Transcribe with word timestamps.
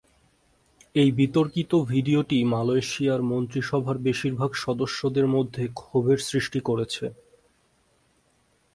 এই 0.95 1.09
বিতর্কিত 1.11 1.71
ভিডিওটি 1.91 2.37
মালয়েশিয়ার 2.45 3.21
মন্ত্রিসভার 3.23 3.97
বেশিরভাগ 3.99 4.51
সদস্যদের 4.65 5.25
মধ্যে 5.27 5.63
ক্ষোভের 5.79 6.19
সৃষ্টি 6.29 6.59
করেছে। 6.59 7.05